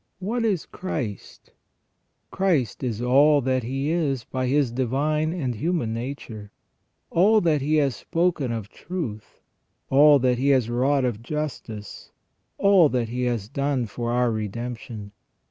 What 0.17 0.43
is 0.43 0.65
Christ? 0.65 1.51
Christ 2.31 2.83
is 2.83 3.03
all 3.03 3.39
that 3.41 3.61
He 3.61 3.91
is 3.91 4.23
by 4.23 4.47
His 4.47 4.71
divine 4.71 5.31
and 5.31 5.53
human 5.53 5.93
nature; 5.93 6.51
all 7.11 7.39
that 7.41 7.61
He 7.61 7.75
has 7.75 7.97
spoken 7.97 8.51
of 8.51 8.67
truth; 8.69 9.41
all 9.91 10.17
that 10.17 10.39
He 10.39 10.47
has 10.47 10.71
wrought 10.71 11.05
of 11.05 11.21
justice; 11.21 12.11
all 12.57 12.89
that 12.89 13.09
He 13.09 13.25
has 13.25 13.47
done 13.47 13.85
for 13.85 14.11
our 14.11 14.31
redemption. 14.31 15.11